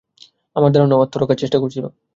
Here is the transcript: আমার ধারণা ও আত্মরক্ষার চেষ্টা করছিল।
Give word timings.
আমার 0.55 0.71
ধারণা 0.71 0.95
ও 0.95 1.03
আত্মরক্ষার 1.03 1.41
চেষ্টা 1.41 1.57
করছিল। 1.59 1.85